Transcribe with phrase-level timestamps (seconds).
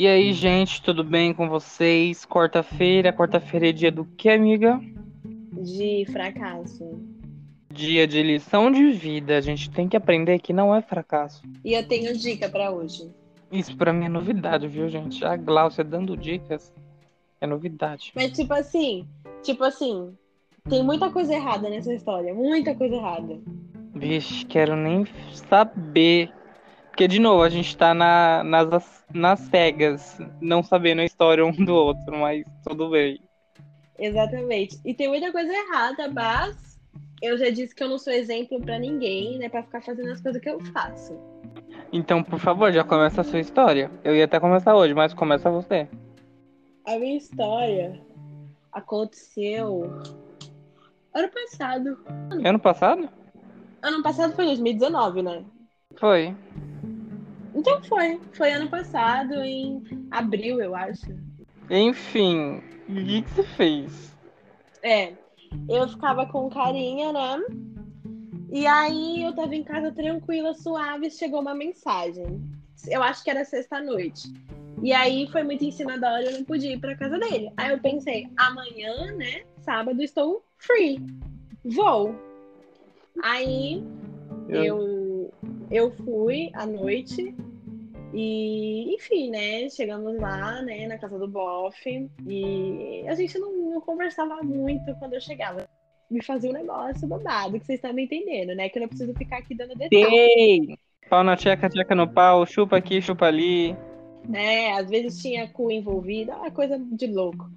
[0.00, 2.24] E aí, gente, tudo bem com vocês?
[2.24, 4.80] Quarta-feira, quarta-feira é dia do que, amiga?
[5.52, 6.98] De fracasso.
[7.70, 9.36] Dia de lição de vida.
[9.36, 11.42] A gente tem que aprender que não é fracasso.
[11.62, 13.10] E eu tenho dica pra hoje.
[13.52, 15.22] Isso pra mim é novidade, viu, gente?
[15.22, 16.72] A Glaucia dando dicas
[17.38, 18.10] é novidade.
[18.16, 19.06] Mas tipo assim,
[19.42, 20.16] tipo assim,
[20.66, 23.38] tem muita coisa errada nessa história, muita coisa errada.
[23.94, 25.04] Vixe, quero nem
[25.34, 26.32] saber.
[26.90, 31.52] Porque, de novo, a gente tá na, nas, nas cegas, não sabendo a história um
[31.52, 33.20] do outro, mas tudo bem.
[33.98, 34.78] Exatamente.
[34.84, 36.78] E tem muita coisa errada, mas
[37.22, 40.20] eu já disse que eu não sou exemplo pra ninguém, né, Pra ficar fazendo as
[40.20, 41.18] coisas que eu faço.
[41.92, 43.90] Então, por favor, já começa a sua história.
[44.04, 45.88] Eu ia até começar hoje, mas começa você.
[46.86, 48.00] A minha história
[48.72, 49.90] aconteceu
[51.14, 51.98] ano passado.
[52.44, 53.08] Ano passado?
[53.82, 55.44] Ano passado foi 2019, né?
[55.96, 56.34] Foi.
[57.54, 58.20] Então foi.
[58.32, 61.06] Foi ano passado, em abril, eu acho.
[61.68, 64.16] Enfim, o que, que você fez?
[64.82, 65.12] É.
[65.68, 67.42] Eu ficava com carinha, né?
[68.52, 72.40] E aí eu tava em casa tranquila, suave, chegou uma mensagem.
[72.88, 74.32] Eu acho que era sexta-noite.
[74.82, 77.52] E aí foi muito em cima da hora, eu não podia ir pra casa dele.
[77.56, 79.42] Aí eu pensei, amanhã, né?
[79.58, 80.98] Sábado, estou free.
[81.64, 82.14] Vou.
[83.22, 83.84] Aí
[84.48, 84.99] eu, eu
[85.92, 87.34] fui à noite
[88.12, 89.68] e, enfim, né?
[89.68, 92.10] Chegamos lá, né, na casa do Boff.
[92.26, 95.68] E a gente não, não conversava muito quando eu chegava.
[96.10, 98.68] Me fazia um negócio babado, que vocês estão me entendendo, né?
[98.68, 100.76] Que eu não preciso ficar aqui dando detalhes.
[101.08, 103.76] Pau na tcheca, tcheca no pau, chupa aqui, chupa ali.
[104.28, 104.72] Né?
[104.72, 107.48] Às vezes tinha cu envolvido, é coisa de louco.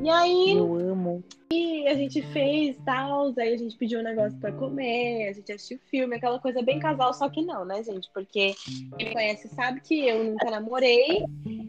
[0.00, 0.56] E aí.
[0.56, 1.24] Eu amo.
[1.52, 5.52] E a gente fez tal, aí a gente pediu um negócio pra comer, a gente
[5.52, 8.08] assistiu filme, aquela coisa bem casal, só que não, né, gente?
[8.14, 8.54] Porque
[8.96, 11.26] quem conhece sabe que eu nunca namorei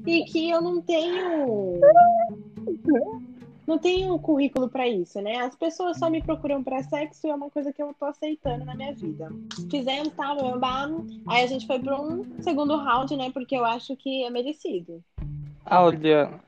[0.07, 1.81] e que eu não tenho.
[3.67, 5.37] Não tenho currículo pra isso, né?
[5.37, 8.63] As pessoas só me procuram pra sexo e é uma coisa que eu tô aceitando
[8.63, 9.29] na minha vida.
[9.69, 10.89] Fizemos tal, blá,
[11.27, 13.31] aí a gente foi pra um segundo round, né?
[13.31, 15.03] Porque eu acho que é merecido.
[15.65, 16.39] Olha,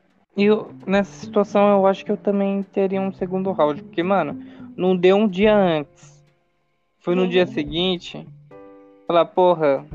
[0.44, 4.38] eu, nessa situação eu acho que eu também teria um segundo round, porque, mano,
[4.76, 6.24] não deu um dia antes.
[7.00, 7.30] Foi no Uhum.
[7.30, 8.28] dia seguinte.
[9.08, 9.86] Falar, porra,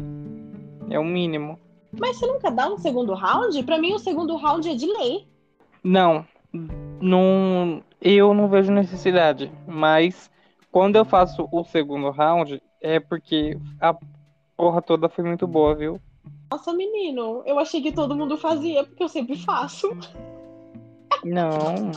[0.88, 1.58] é o mínimo.
[1.98, 3.62] Mas você nunca dá um segundo round?
[3.64, 5.26] Pra mim, o segundo round é de lei.
[5.82, 6.24] Não,
[7.00, 9.50] não, eu não vejo necessidade.
[9.66, 10.30] Mas
[10.70, 13.96] quando eu faço o segundo round, é porque a
[14.56, 16.00] porra toda foi muito boa, viu?
[16.52, 19.88] Nossa, menino, eu achei que todo mundo fazia, porque eu sempre faço.
[21.24, 21.92] Não,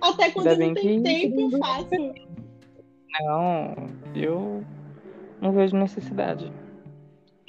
[0.00, 1.88] Até quando Ainda eu não tenho que- tempo, eu faço.
[3.20, 3.74] não,
[4.14, 4.64] eu
[5.40, 6.52] não vejo necessidade.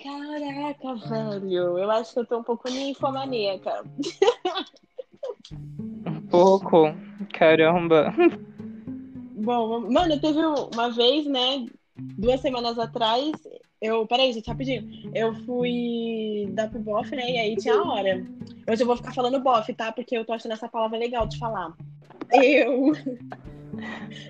[0.02, 1.78] Caraca, velho.
[1.80, 3.84] Eu acho que eu tô um pouco ninfomaníaca.
[6.06, 6.84] Um pouco,
[7.34, 8.14] caramba.
[9.36, 11.66] Bom, mano, teve uma vez, né?
[11.98, 13.32] Duas semanas atrás,
[13.82, 14.06] eu.
[14.06, 15.10] Peraí, gente, rapidinho.
[15.14, 17.32] Eu fui dar pro bofe, né?
[17.32, 18.26] E aí tinha a hora.
[18.70, 19.92] Hoje eu vou ficar falando bofe, tá?
[19.92, 21.74] Porque eu tô achando essa palavra legal de falar.
[22.32, 22.92] Eu.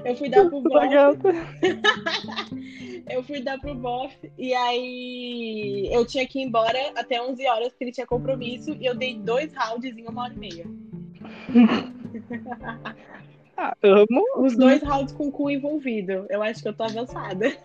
[0.04, 0.88] Eu fui dar pro bofe.
[3.08, 7.70] Eu fui dar pro bofe e aí eu tinha que ir embora até 11 horas
[7.70, 10.66] porque ele tinha compromisso e eu dei dois rounds em uma hora e meia.
[13.58, 14.24] Ah, amo.
[14.38, 16.26] Os dois rounds com o cu envolvido.
[16.30, 17.56] Eu acho que eu tô avançada.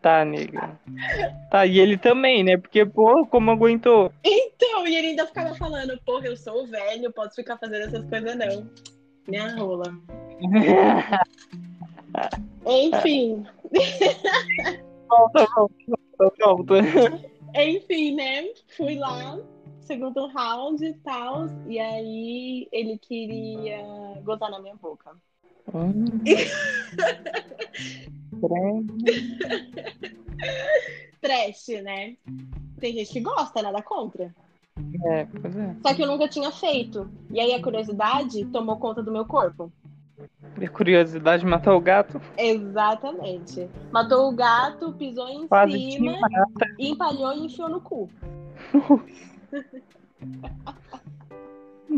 [0.00, 0.78] Tá, nega.
[1.50, 2.58] Tá, e ele também, né?
[2.58, 4.12] Porque, pô, como aguentou?
[4.22, 8.36] Então, e ele ainda ficava falando, porra, eu sou velho, posso ficar fazendo essas coisas
[8.36, 8.68] não.
[9.26, 9.94] Minha rola.
[12.66, 13.44] Enfim,
[15.08, 16.74] volta, volta, volta.
[17.54, 18.44] enfim, né?
[18.76, 19.38] Fui lá,
[19.84, 23.78] segundo round e tal, e aí ele queria
[24.22, 25.12] gozar na minha boca.
[25.72, 26.04] Hum.
[31.20, 32.16] Trash, né?
[32.78, 34.34] Tem gente que gosta, nada contra.
[35.04, 35.76] É, pois é.
[35.82, 37.08] Só que eu nunca tinha feito.
[37.30, 39.72] E aí a curiosidade tomou conta do meu corpo.
[40.60, 42.20] E a curiosidade matou o gato?
[42.36, 43.68] Exatamente.
[43.90, 46.16] Matou o gato, pisou em Quase cima,
[46.78, 48.10] empalhou e enfiou no cu.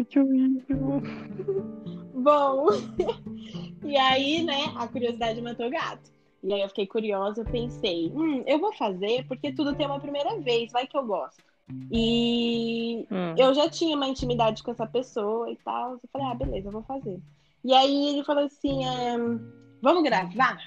[0.08, 1.02] Que horrível.
[2.14, 2.66] Bom,
[3.84, 6.10] e aí, né, a curiosidade matou o gato.
[6.42, 10.00] E aí eu fiquei curiosa, eu pensei, hum, eu vou fazer porque tudo tem uma
[10.00, 11.42] primeira vez, vai que eu gosto.
[11.90, 13.34] E Hum.
[13.36, 15.94] eu já tinha uma intimidade com essa pessoa e tal.
[15.94, 17.18] Eu falei, ah, beleza, eu vou fazer.
[17.64, 18.82] E aí ele falou assim,
[19.82, 20.58] vamos gravar?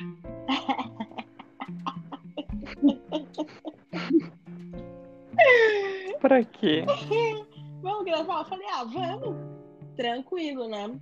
[6.20, 6.84] Pra quê?
[7.82, 8.40] Vamos gravar?
[8.40, 9.38] Eu falei, ah, vamos.
[9.96, 11.00] Tranquilo, né?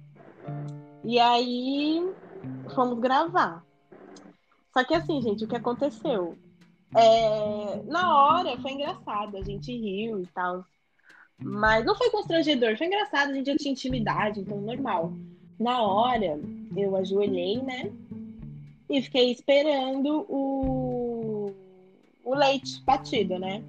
[1.04, 2.14] E aí
[2.76, 3.66] fomos gravar.
[4.72, 6.38] Só que assim, gente, o que aconteceu?
[6.96, 10.64] É, na hora foi engraçado, a gente riu e tal.
[11.40, 15.14] Mas não foi constrangedor, foi engraçado, a gente já tinha intimidade, então normal.
[15.60, 16.40] Na hora,
[16.76, 17.92] eu ajoelhei, né?
[18.90, 21.52] E fiquei esperando o,
[22.24, 23.64] o leite batido, né?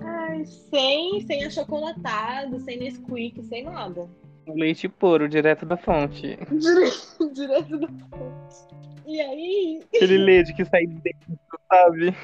[0.00, 4.08] Ai, sem, sem achocolatado, sem Nesquik, sem nada.
[4.46, 6.38] Leite puro, direto da fonte.
[6.50, 8.68] Direto, direto da fonte.
[9.06, 9.80] E aí.
[9.94, 11.38] Aquele leite que sai dentro,
[11.68, 12.14] sabe?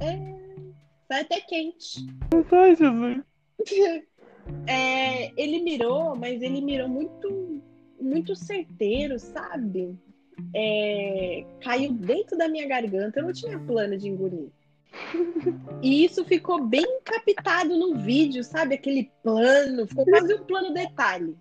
[0.00, 0.18] É,
[1.08, 2.06] sai até quente.
[2.52, 3.22] Ai, Jesus.
[4.66, 7.43] É, ele mirou, mas ele mirou muito,
[8.04, 9.98] muito certeiro, sabe?
[10.54, 13.20] É, caiu dentro da minha garganta.
[13.20, 14.50] Eu não tinha plano de engolir.
[15.82, 18.76] E isso ficou bem captado no vídeo, sabe?
[18.76, 21.36] Aquele plano, ficou quase um plano detalhe.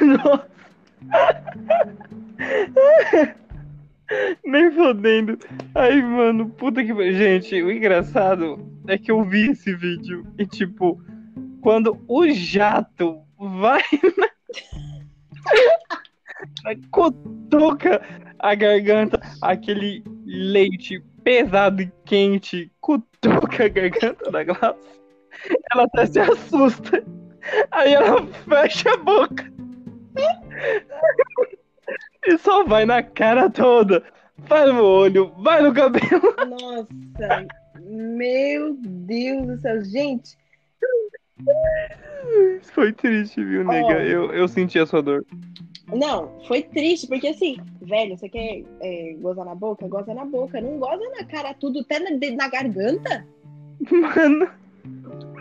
[0.00, 0.50] Nossa.
[4.44, 5.38] Nem fodendo.
[5.74, 7.12] Ai, mano, puta que.
[7.12, 11.02] Gente, o engraçado é que eu vi esse vídeo e, tipo,
[11.60, 13.82] quando o jato vai
[14.16, 14.35] na.
[16.90, 18.00] Cutuca
[18.38, 24.76] a garganta, aquele leite pesado e quente cutuca a garganta da Glaucia.
[25.72, 27.04] Ela até se assusta.
[27.70, 29.52] Aí ela fecha a boca.
[32.26, 34.02] E só vai na cara toda.
[34.38, 36.34] Vai no olho, vai no cabelo.
[36.48, 37.46] Nossa,
[37.80, 39.84] meu Deus do céu.
[39.84, 40.36] Gente,
[42.74, 43.86] Foi triste, viu, nega?
[43.86, 44.00] Ó.
[44.00, 45.24] Eu, eu senti a sua dor.
[45.86, 49.86] não, foi triste, porque assim, velho, você quer é, gozar na boca?
[49.86, 50.60] Goza na boca.
[50.60, 53.26] Não goza na cara tudo, até na, na garganta.
[53.90, 54.50] Mano,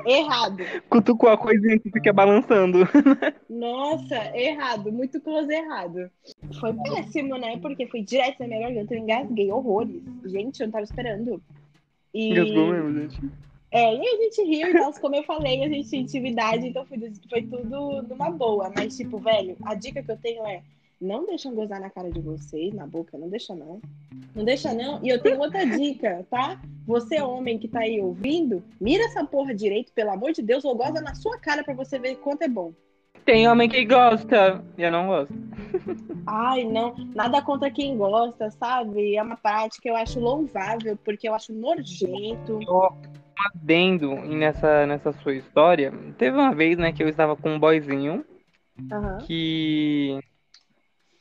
[0.05, 0.63] Errado.
[0.89, 2.87] cutucou a coisinha que fica balançando.
[3.49, 4.91] Nossa, errado.
[4.91, 6.11] Muito close errado.
[6.59, 7.57] Foi péssimo, né?
[7.57, 8.93] Porque foi direto na minha garganta.
[8.93, 10.03] Eu engasguei horrores.
[10.25, 11.41] Gente, eu não tava esperando.
[12.13, 12.31] E...
[12.31, 13.31] Engasgou mesmo, gente.
[13.71, 16.85] É, e a gente riu e tal, como eu falei, a gente tinha intimidade, então
[16.85, 16.97] foi,
[17.29, 18.71] foi tudo numa boa.
[18.75, 20.63] Mas, tipo, velho, a dica que eu tenho é
[20.99, 23.81] não deixam gozar na cara de vocês, na boca, não deixa não.
[24.33, 25.03] Não deixa não.
[25.03, 26.61] E eu tenho outra dica, tá?
[26.87, 30.75] Você, homem que tá aí ouvindo, mira essa porra direito, pelo amor de Deus, ou
[30.75, 32.73] goza na sua cara pra você ver quanto é bom.
[33.25, 34.63] Tem homem que gosta.
[34.77, 35.33] Eu não gosto.
[36.27, 39.15] Ai, não, nada contra quem gosta, sabe?
[39.15, 42.59] É uma prática que eu acho louvável, porque eu acho nojento.
[42.59, 43.14] um
[43.53, 45.91] adendo nessa, nessa sua história.
[46.17, 48.25] Teve uma vez, né, que eu estava com um boyzinho
[48.91, 49.17] Aham.
[49.25, 50.19] que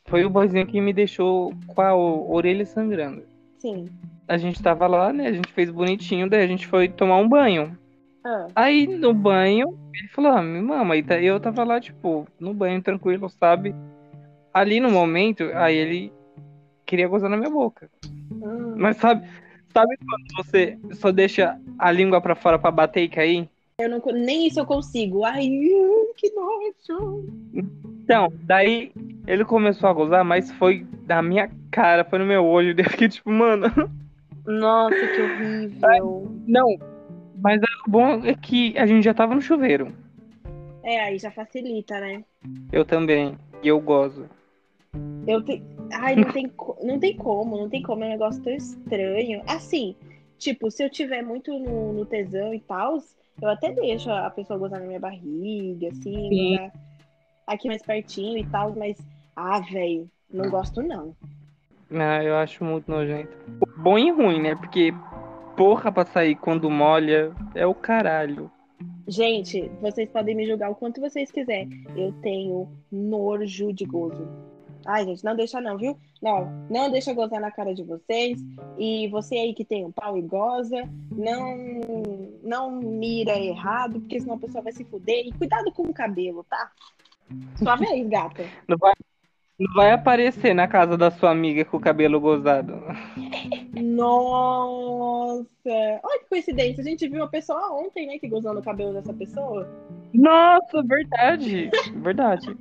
[0.07, 3.23] foi o boyzinho que me deixou com a orelha sangrando.
[3.57, 3.89] Sim.
[4.27, 5.27] A gente tava lá, né?
[5.27, 7.77] A gente fez bonitinho, daí a gente foi tomar um banho.
[8.23, 10.95] Ah, Aí no banho, ele falou: Ah, me mama.
[10.97, 13.75] E tá- eu tava lá, tipo, no banho, tranquilo, sabe?
[14.53, 16.13] Ali no momento, aí ele
[16.85, 17.89] queria gozar na minha boca.
[18.31, 18.75] hum.
[18.77, 19.27] Mas sabe,
[19.75, 23.49] sabe quando você só deixa a língua pra fora pra bater e cair?
[23.77, 25.25] Eu não, nem isso eu consigo.
[25.25, 25.49] Ai,
[26.15, 27.25] que nojo.
[27.53, 28.93] Então, daí
[29.27, 32.73] ele começou a gozar, mas foi da minha cara, foi no meu olho.
[32.79, 33.67] Eu fiquei tipo, mano.
[34.45, 36.31] Nossa, que horrível.
[36.47, 36.77] Não,
[37.41, 39.91] mas o bom é que a gente já tava no chuveiro.
[40.83, 42.23] É, aí já facilita, né?
[42.71, 43.35] Eu também.
[43.61, 44.29] E eu gozo.
[45.27, 45.61] Eu te...
[45.91, 46.51] Ai, não tem,
[46.83, 49.41] não tem como, não tem como, é um negócio tão estranho.
[49.47, 49.95] Assim,
[50.37, 52.97] tipo, se eu tiver muito no, no tesão e tal,
[53.41, 56.51] eu até deixo a pessoa gozar na minha barriga, assim, Sim.
[56.51, 56.73] gozar
[57.47, 58.97] aqui mais pertinho e tal, mas,
[59.35, 61.15] ah, velho, não gosto não.
[61.91, 63.37] Ah, eu acho muito nojento.
[63.77, 64.55] Bom e ruim, né?
[64.55, 64.91] Porque
[65.55, 68.51] porra pra sair quando molha é o caralho.
[69.07, 71.85] Gente, vocês podem me julgar o quanto vocês quiserem.
[71.95, 74.27] Eu tenho nojo de gozo.
[74.85, 75.97] Ai, gente, não deixa não, viu?
[76.21, 78.39] Não, não deixa gozar na cara de vocês.
[78.77, 81.57] E você aí que tem um pau e goza, não,
[82.43, 85.25] não mira errado, porque senão a pessoa vai se fuder.
[85.25, 86.71] E cuidado com o cabelo, tá?
[87.57, 88.43] Sua vez, gata.
[88.67, 88.93] Não vai,
[89.57, 92.73] não vai aparecer na casa da sua amiga com o cabelo gozado.
[93.73, 95.49] Nossa!
[95.65, 96.81] Olha que coincidência.
[96.81, 99.67] A gente viu a pessoa ontem, né, que gozou no cabelo dessa pessoa.
[100.13, 101.69] Nossa, verdade.
[101.95, 102.57] Verdade.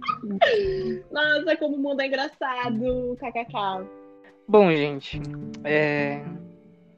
[1.11, 3.17] Nossa, como o mundo é engraçado.
[3.19, 3.87] KKK.
[4.47, 5.21] Bom, gente,
[5.65, 6.23] é.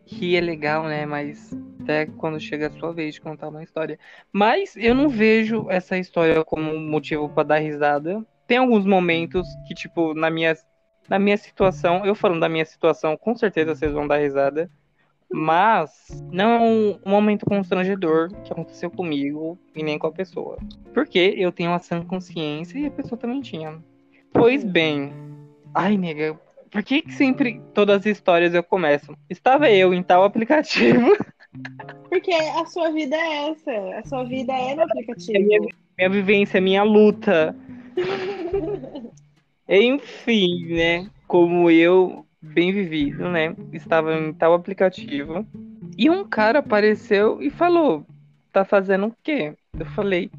[0.07, 1.05] Rir é legal, né?
[1.07, 3.99] Mas até quando chega a sua vez de contar uma história.
[4.33, 8.25] Mas eu não vejo essa história como motivo pra dar risada.
[8.47, 10.55] Tem alguns momentos que, tipo, na minha
[11.09, 14.71] na minha situação, eu falando da minha situação, com certeza vocês vão dar risada.
[15.31, 15.91] Mas
[16.33, 20.57] não é um, um momento constrangedor que aconteceu comigo e nem com a pessoa.
[20.95, 23.83] Porque eu tenho uma sã consciência e a pessoa também tinha.
[24.33, 25.13] Pois bem.
[25.75, 26.39] Ai, nega,
[26.71, 29.17] por que, que sempre todas as histórias eu começo?
[29.29, 31.17] Estava eu em tal aplicativo.
[32.09, 33.99] Porque a sua vida é essa.
[33.99, 35.39] A sua vida é no aplicativo.
[35.39, 35.61] É minha,
[35.99, 37.57] minha vivência, minha luta.
[39.69, 41.11] Enfim, né?
[41.27, 43.55] Como eu, bem vivido, né?
[43.73, 45.47] Estava em tal aplicativo.
[45.99, 48.05] E um cara apareceu e falou:
[48.53, 49.55] Tá fazendo o quê?
[49.79, 50.31] Eu falei: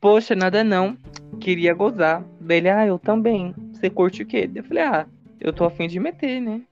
[0.00, 0.96] Poxa, nada não.
[1.40, 2.22] Queria gozar.
[2.40, 3.54] Dele, ah, eu também.
[3.72, 4.48] Você curte o quê?
[4.54, 5.06] Eu falei: Ah,
[5.40, 6.62] eu tô afim de meter, né?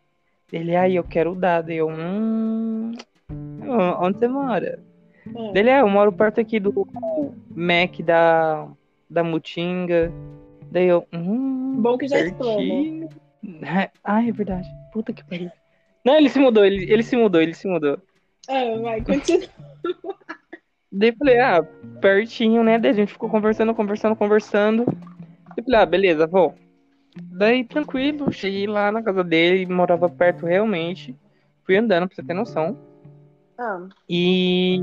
[0.52, 1.70] Ele, aí, ah, eu quero o dado.
[1.70, 2.92] Eu, hum.
[4.00, 4.80] Onde você mora?
[5.26, 5.52] Hum.
[5.52, 6.72] Dele, ah, eu moro perto aqui do
[7.54, 8.68] Mac da,
[9.10, 10.12] da Mutinga.
[10.70, 11.80] Daí eu, hum.
[11.82, 13.08] Bom que já explana.
[14.04, 14.68] Ah, é verdade.
[14.92, 15.50] Puta que pariu.
[16.04, 17.98] Não, ele se mudou, ele, ele se mudou, ele se mudou.
[18.48, 19.48] Ah, vai, continua.
[20.92, 21.62] Daí eu falei, ah,
[22.00, 22.78] pertinho, né?
[22.78, 24.82] Daí a gente ficou conversando, conversando, conversando.
[25.56, 26.54] Eu falei, ah, beleza, vou.
[27.16, 31.14] Daí, tranquilo, cheguei lá na casa dele, morava perto realmente.
[31.64, 32.78] Fui andando, pra você ter noção.
[33.58, 33.86] Ah.
[34.08, 34.82] E.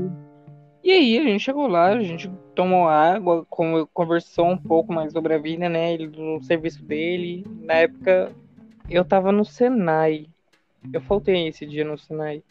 [0.88, 3.46] E aí, a gente chegou lá, a gente tomou água,
[3.92, 5.92] conversou um pouco mais sobre a vida, né?
[5.92, 7.44] Ele, no serviço dele.
[7.60, 8.32] Na época,
[8.88, 10.28] eu tava no Senai.
[10.90, 12.42] Eu faltei esse dia no Senai.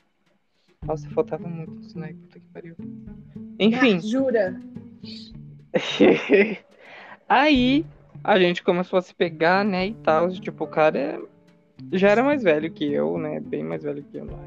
[0.85, 2.75] Nossa, faltava muito no Senai, puta que pariu.
[3.57, 3.95] Enfim.
[3.95, 4.61] Ah, jura?
[7.27, 7.87] aí,
[8.23, 10.29] a gente começou a se pegar, né, e tal.
[10.29, 11.19] Tipo, o cara
[11.91, 13.39] já era mais velho que eu, né?
[13.39, 14.37] Bem mais velho que eu, né?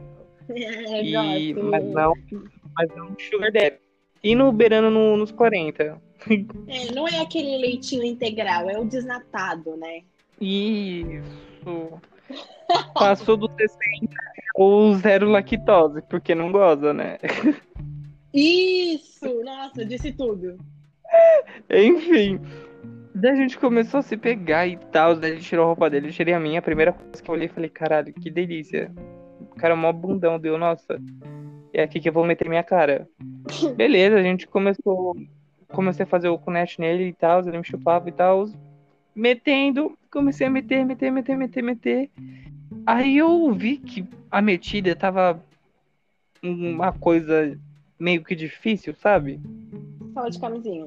[0.49, 1.03] É,
[1.43, 2.15] e, mas não,
[2.81, 3.77] mas não sugar daddy.
[4.23, 6.01] E no beirando no, nos 40.
[6.69, 10.03] É, não é aquele leitinho integral, é o desnatado, né?
[10.41, 12.01] Isso.
[12.95, 14.15] Passou do 60
[14.55, 17.19] ou zero lactose, porque não goza, né?
[18.33, 19.43] Isso!
[19.43, 20.59] Nossa, disse tudo.
[21.71, 22.39] Enfim.
[23.15, 25.17] Daí a gente começou a se pegar e tal.
[25.17, 26.61] Daí ele tirou a roupa dele, eu tirei a minha.
[26.61, 28.93] A primeira coisa que eu olhei e falei, caralho, que delícia.
[29.41, 31.01] O cara é mó bundão, deu, nossa.
[31.73, 33.09] É aqui que eu vou meter minha cara.
[33.77, 35.17] Beleza, a gente começou.
[35.69, 38.49] Comecei a fazer o connect nele e tal, ele me chupava e tal.
[39.15, 42.11] Metendo, comecei a meter, meter, meter, meter, meter.
[42.87, 45.41] Aí eu vi que a metida tava
[46.43, 47.57] uma coisa
[47.99, 49.41] meio que difícil, sabe?
[50.15, 50.87] Fala de camisinha.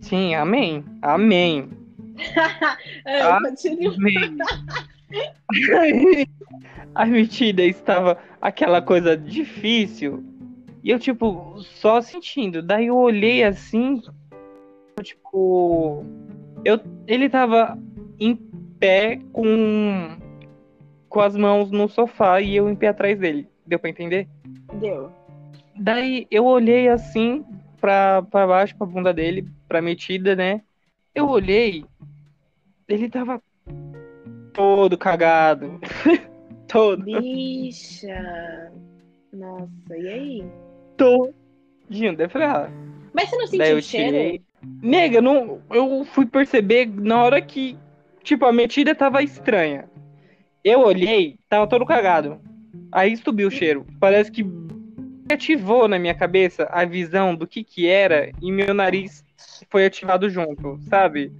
[0.00, 0.84] Sim, amém.
[1.02, 1.70] Amém.
[3.04, 4.38] é, amém.
[6.94, 10.24] a metida estava aquela coisa difícil.
[10.82, 12.62] E eu, tipo, só sentindo.
[12.62, 14.02] Daí eu olhei assim,
[15.02, 16.04] tipo.
[16.64, 17.78] Eu, ele tava
[18.18, 18.36] em
[18.78, 20.16] pé com,
[21.08, 23.48] com as mãos no sofá e eu em pé atrás dele.
[23.66, 24.28] Deu pra entender?
[24.74, 25.10] Deu.
[25.76, 27.44] Daí eu olhei assim
[27.80, 30.62] pra, pra baixo, pra bunda dele, pra metida, né?
[31.14, 31.84] Eu olhei,
[32.88, 33.42] ele tava
[34.52, 35.80] todo cagado.
[36.72, 37.04] todo.
[37.04, 38.72] Bicha.
[39.32, 40.44] Nossa, e aí?
[40.96, 42.16] Todinho.
[42.16, 42.70] Daí eu falei, ah.
[43.12, 44.44] Mas você não sentiu o cheiro?
[44.82, 47.76] Nega, não, eu fui perceber na hora que,
[48.22, 49.88] tipo, a metida tava estranha.
[50.64, 52.40] Eu olhei, tava todo cagado.
[52.90, 53.86] Aí subiu o cheiro.
[54.00, 54.44] Parece que
[55.30, 59.24] ativou na minha cabeça a visão do que que era e meu nariz
[59.70, 61.32] foi ativado junto, sabe?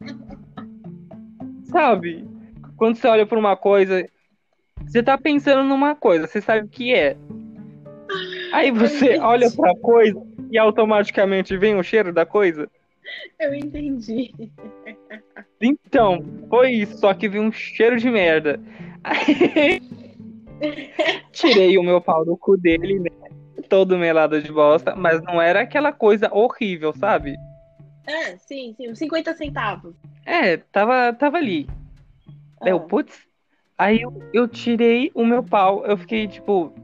[1.64, 2.24] sabe?
[2.78, 4.08] Quando você olha para uma coisa,
[4.86, 7.16] você tá pensando numa coisa, você sabe o que é.
[8.52, 10.18] Aí você olha pra coisa
[10.50, 12.70] e automaticamente vem o cheiro da coisa.
[13.38, 14.32] Eu entendi.
[15.60, 18.60] Então, foi isso, só que vi um cheiro de merda.
[19.02, 19.82] Aí,
[21.32, 23.10] tirei o meu pau do cu dele, né?
[23.68, 27.36] Todo melado de bosta, mas não era aquela coisa horrível, sabe?
[28.06, 29.94] É, sim, sim, 50 centavos.
[30.24, 31.68] É, tava, tava ali.
[32.60, 32.68] Ah.
[32.68, 33.26] Eu, putz.
[33.76, 36.74] Aí eu, eu tirei o meu pau, eu fiquei, tipo,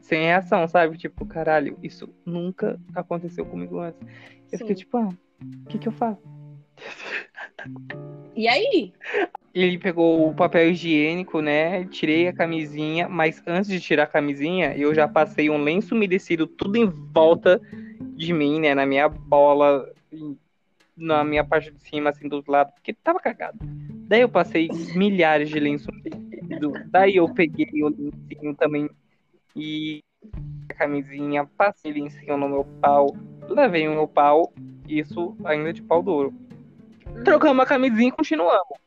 [0.00, 0.96] sem reação, sabe?
[0.96, 4.00] Tipo, caralho, isso nunca aconteceu comigo antes.
[4.52, 4.58] Eu Sim.
[4.58, 6.22] fiquei tipo, ah, o que que eu faço?
[8.36, 8.92] E aí?
[9.54, 11.84] Ele pegou o papel higiênico, né?
[11.86, 16.46] Tirei a camisinha, mas antes de tirar a camisinha, eu já passei um lenço umedecido
[16.46, 17.60] tudo em volta
[18.16, 18.74] de mim, né?
[18.74, 19.88] Na minha bola,
[20.96, 23.58] na minha parte de cima, assim, do lado, porque tava cagado.
[24.06, 26.72] Daí eu passei milhares de lenços umedecidos.
[26.90, 28.88] Daí eu peguei o lencinho também
[29.56, 30.02] e
[30.68, 33.16] a camisinha, passei cima no meu pau,
[33.48, 34.52] levei o meu pau,
[34.88, 36.34] isso ainda de pau duro.
[37.24, 38.78] Trocamos a camisinha e continuamos.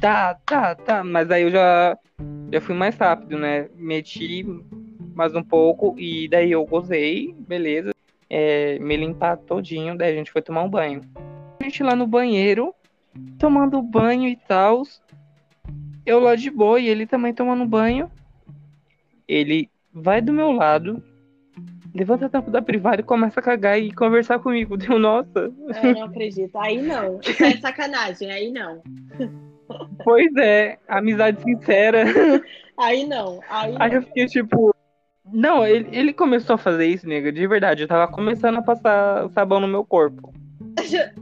[0.00, 1.04] tá, tá, tá.
[1.04, 1.96] Mas aí eu já,
[2.52, 3.68] já fui mais rápido, né?
[3.76, 4.44] Meti
[5.14, 7.90] mais um pouco e daí eu gozei, beleza.
[8.30, 11.00] É, me limpar todinho, daí a gente foi tomar um banho.
[11.60, 12.74] A gente lá no banheiro,
[13.38, 14.82] tomando banho e tal.
[16.04, 18.10] Eu lá de boa e ele também tomando banho.
[19.26, 21.02] Ele vai do meu lado,
[21.94, 24.76] levanta a tampa da privada e começa a cagar e conversar comigo.
[24.78, 25.52] Deu, nossa.
[25.82, 26.56] Eu não acredito.
[26.56, 27.20] Aí não.
[27.20, 28.30] Isso é sacanagem.
[28.30, 28.82] Aí não.
[30.02, 32.04] Pois é, amizade sincera.
[32.78, 33.40] Aí não.
[33.50, 33.96] Aí, Aí não.
[33.96, 34.74] eu fiquei tipo.
[35.30, 37.82] Não, ele, ele começou a fazer isso, nega, de verdade.
[37.82, 40.32] Eu tava começando a passar sabão no meu corpo.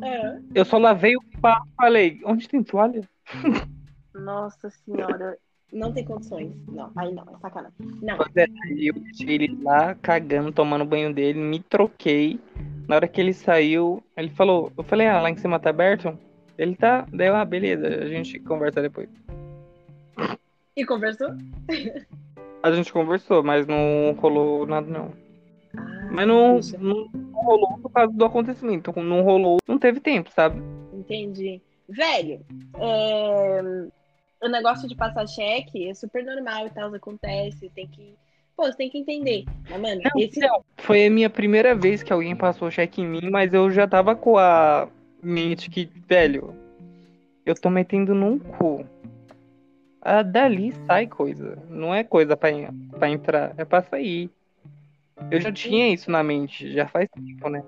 [0.02, 0.40] É.
[0.54, 3.02] Eu só lavei o papo e falei, onde tem toalha?
[4.14, 5.36] Nossa senhora.
[5.72, 6.52] Não tem condições.
[6.68, 7.76] Não, aí não, é sacanagem.
[8.00, 8.16] Não.
[8.34, 8.46] É,
[8.76, 12.38] eu deixei ele lá cagando, tomando banho dele, me troquei.
[12.88, 16.16] Na hora que ele saiu, ele falou, eu falei, ah, lá em cima tá aberto?
[16.56, 19.08] Ele tá, daí eu, ah, beleza, a gente conversa depois.
[20.76, 21.28] E conversou?
[22.62, 25.12] A gente conversou, mas não rolou nada não.
[25.76, 28.92] Ah, Mas não, não, não rolou por causa do acontecimento.
[29.00, 30.60] Não rolou, não teve tempo, sabe?
[30.92, 31.60] Entendi.
[31.88, 32.40] Velho,
[32.78, 33.60] é,
[34.42, 37.70] o negócio de passar cheque é super normal e tal, acontece.
[37.74, 38.14] Tem que.
[38.56, 39.44] Pô, você tem que entender.
[39.68, 40.40] Mas, mano, Não, esse.
[40.40, 40.64] não.
[40.78, 44.16] Foi a minha primeira vez que alguém passou cheque em mim, mas eu já tava
[44.16, 44.88] com a
[45.22, 46.54] mente que, velho,
[47.44, 48.84] eu tô metendo num cu.
[50.00, 51.58] Ah, dali sai coisa.
[51.68, 52.48] Não é coisa pra,
[52.98, 54.30] pra entrar, é pra sair.
[55.30, 57.62] Eu já tinha isso na mente, já faz tempo, né?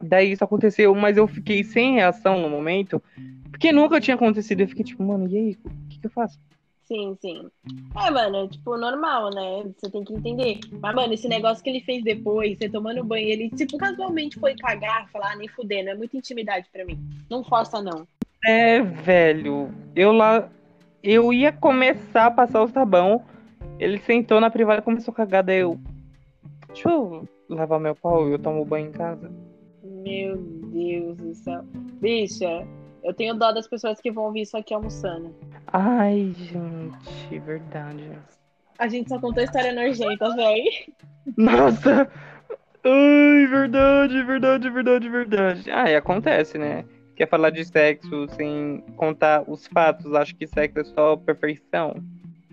[0.00, 3.02] Daí isso aconteceu, mas eu fiquei sem reação no momento,
[3.50, 4.60] porque nunca tinha acontecido.
[4.60, 5.58] Eu fiquei tipo, mano, e aí?
[5.64, 6.38] O que, que eu faço?
[6.88, 7.50] Sim, sim.
[8.02, 9.70] É, mano, é, tipo, normal, né?
[9.76, 10.58] Você tem que entender.
[10.80, 14.54] Mas, mano, esse negócio que ele fez depois, você tomando banho, ele, tipo, casualmente foi
[14.56, 15.90] cagar, falar, ah, nem fudendo.
[15.90, 16.98] É muita intimidade pra mim.
[17.28, 18.06] Não força, não.
[18.42, 19.70] É, velho.
[19.94, 20.48] Eu lá.
[21.02, 23.22] Eu ia começar a passar o sabão.
[23.78, 25.42] Ele sentou na privada e começou a cagar.
[25.42, 25.78] Daí eu.
[26.68, 29.30] Deixa eu lavar meu pau e eu tomo banho em casa.
[29.82, 31.62] Meu Deus do céu.
[32.00, 32.66] Bicha,
[33.02, 35.34] eu tenho dó das pessoas que vão ouvir isso aqui almoçando.
[35.66, 38.18] Ai, gente, verdade.
[38.78, 40.64] A gente só contou história nojenta, véi.
[41.36, 42.10] Nossa!
[42.84, 45.70] Ai, verdade, verdade, verdade, verdade.
[45.70, 46.84] Ah, e acontece, né?
[47.16, 50.14] Quer falar de sexo sem contar os fatos?
[50.14, 51.96] Acho que sexo é só perfeição.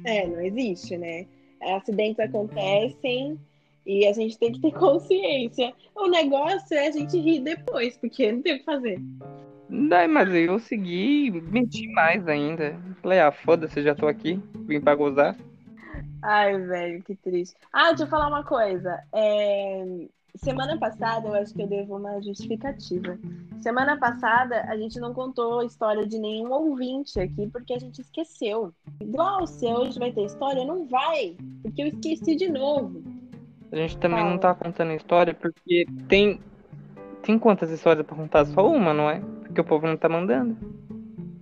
[0.04, 1.28] É, não existe, né?
[1.62, 3.40] Acidentes acontecem
[3.86, 5.74] e a gente tem que ter consciência.
[5.96, 9.00] O negócio é a gente rir depois, porque não tem o que fazer.
[9.70, 12.80] Daí, mas eu segui, menti mais ainda.
[13.02, 15.36] Falei, ah, foda-se, já tô aqui, vim pra gozar.
[16.22, 17.56] Ai, velho, que triste.
[17.72, 19.00] Ah, deixa eu falar uma coisa.
[19.14, 23.18] É, Semana passada, eu acho que eu devo uma justificativa.
[23.60, 28.02] Semana passada, a gente não contou a história de nenhum ouvinte aqui, porque a gente
[28.02, 28.74] esqueceu.
[29.00, 33.02] Igual se hoje vai ter história, não vai, porque eu esqueci de novo.
[33.76, 34.32] A gente também Fala.
[34.32, 36.40] não tá contando história porque tem.
[37.22, 38.46] Tem quantas histórias pra contar?
[38.46, 39.20] Só uma, não é?
[39.20, 40.56] Porque o povo não tá mandando.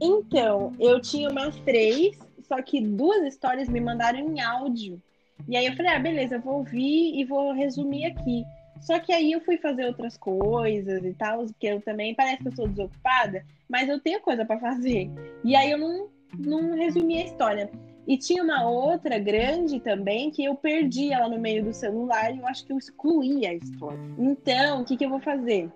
[0.01, 4.99] Então, eu tinha umas três, só que duas histórias me mandaram em áudio.
[5.47, 8.43] E aí eu falei, ah, beleza, eu vou ouvir e vou resumir aqui.
[8.81, 12.47] Só que aí eu fui fazer outras coisas e tal, porque eu também parece que
[12.47, 15.09] eu sou desocupada, mas eu tenho coisa pra fazer.
[15.43, 17.69] E aí eu não, não resumi a história.
[18.05, 22.39] E tinha uma outra grande também que eu perdi ela no meio do celular e
[22.39, 23.99] eu acho que eu excluí a história.
[24.17, 25.69] Então, o que, que eu vou fazer?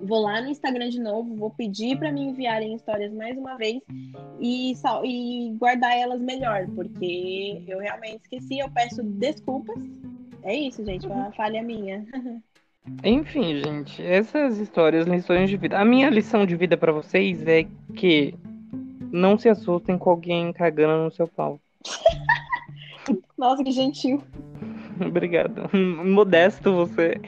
[0.00, 3.82] Vou lá no Instagram de novo, vou pedir para me enviarem histórias mais uma vez
[4.38, 4.72] e,
[5.04, 8.58] e guardar elas melhor, porque eu realmente esqueci.
[8.58, 9.78] Eu peço desculpas.
[10.44, 12.06] É isso, gente, foi uma falha minha.
[13.04, 15.78] Enfim, gente, essas histórias, lições de vida.
[15.78, 18.34] A minha lição de vida pra vocês é que
[19.12, 21.58] não se assustem com alguém cagando no seu pau.
[23.36, 24.22] Nossa, que gentil.
[25.04, 25.70] Obrigado.
[26.04, 27.20] Modesto você.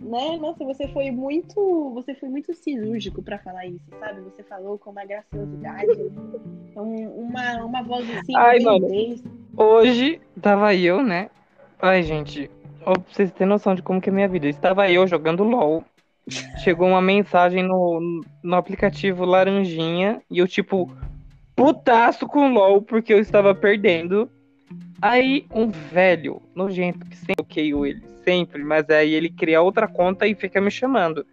[0.00, 0.36] Né?
[0.38, 4.20] Nossa, você foi muito, você foi muito cirúrgico para falar isso, sabe?
[4.22, 5.92] Você falou com uma graciosidade,
[6.76, 8.88] um- uma, uma voz assim, Ai, mano.
[8.88, 9.22] desde-
[9.56, 11.30] Hoje tava eu, né?
[11.80, 12.50] Ai, gente,
[12.84, 14.48] ó, pra vocês terem noção de como que é a minha vida.
[14.48, 15.84] Estava eu jogando LOL.
[16.62, 20.90] Chegou uma mensagem no, no aplicativo Laranjinha e eu, tipo,
[21.56, 24.30] putaço com LOL porque eu estava perdendo.
[25.02, 30.26] Aí um velho nojento que sempre bloqueio ele, sempre, mas aí ele cria outra conta
[30.26, 31.26] e fica me chamando.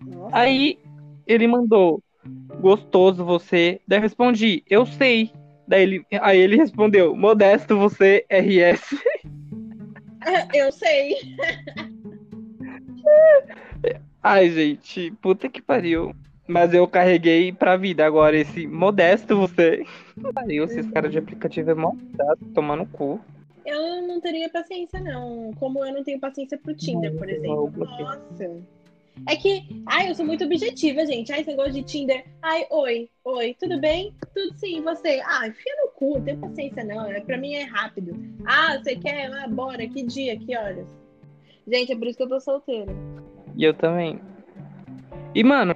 [0.00, 0.78] Nossa, Aí
[1.26, 2.02] ele mandou,
[2.60, 3.80] gostoso você.
[3.86, 5.30] Daí eu respondi, eu sei.
[5.68, 8.98] Daí ele, aí ele respondeu, modesto você, RS.
[10.54, 11.16] eu sei.
[14.22, 16.14] Ai, gente, puta que pariu.
[16.46, 18.04] Mas eu carreguei pra vida.
[18.04, 19.84] Agora, esse modesto você.
[20.34, 21.92] Pariu, esses caras de aplicativo é mó
[22.54, 23.20] tomando cu.
[23.64, 25.52] Eu não teria paciência, não.
[25.58, 27.72] Como eu não tenho paciência pro Tinder, por Não, exemplo.
[27.76, 28.82] eu- Nossa.
[29.28, 31.32] É que, ai, eu sou muito objetiva, gente.
[31.32, 32.24] Ai, esse negócio de Tinder.
[32.42, 34.12] Ai, oi, oi, tudo bem?
[34.34, 35.22] Tudo sim, você?
[35.24, 37.06] Ah, enfia no cu, não tenho paciência, não.
[37.06, 38.16] É, pra mim é rápido.
[38.44, 39.30] Ah, você quer?
[39.32, 40.88] Ah, bora, que dia, que horas?
[41.68, 42.92] Gente, é por isso que eu tô solteira.
[43.56, 44.18] E eu também.
[45.34, 45.74] E, mano,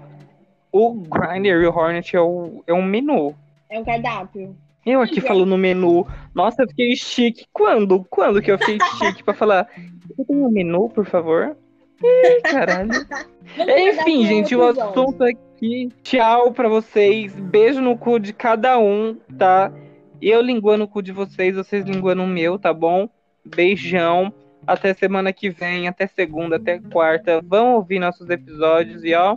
[0.72, 3.34] o Grindr e o Hornet é, o, é um menu.
[3.70, 4.56] É um cardápio.
[4.84, 6.06] Eu aqui falando menu.
[6.34, 7.44] Nossa, eu fiquei chique.
[7.52, 8.04] Quando?
[8.08, 9.68] Quando que eu fiquei chique pra falar?
[10.06, 11.56] Você tem um menu, por favor?
[12.02, 12.90] Ih, caralho.
[13.58, 15.88] Enfim, gente, o assunto aqui.
[16.02, 17.34] Tchau pra vocês.
[17.34, 19.72] Beijo no cu de cada um, tá?
[20.20, 23.08] Eu linguando o cu de vocês, vocês linguando o meu, tá bom?
[23.44, 24.32] Beijão.
[24.66, 27.40] Até semana que vem, até segunda, até quarta.
[27.40, 29.36] Vão ouvir nossos episódios e ó.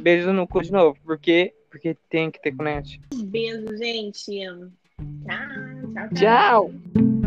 [0.00, 0.96] Beijo no cu de novo.
[1.04, 3.00] Porque, porque tem que ter conect.
[3.26, 4.24] Beijo, gente.
[4.24, 4.68] Tchau,
[5.26, 6.14] tchau, tchau.
[6.14, 7.19] Tchau!